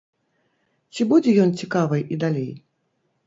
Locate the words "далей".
2.23-2.51